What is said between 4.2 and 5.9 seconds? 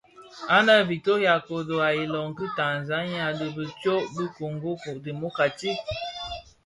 a Kongo Democratique.